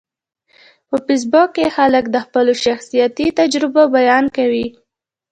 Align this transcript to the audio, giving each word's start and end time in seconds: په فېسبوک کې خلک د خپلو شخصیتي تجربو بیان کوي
په 0.87 0.95
فېسبوک 1.05 1.49
کې 1.55 1.73
خلک 1.77 2.05
د 2.11 2.15
خپلو 2.25 2.53
شخصیتي 2.65 3.27
تجربو 3.39 3.83
بیان 3.95 4.25
کوي 4.37 4.67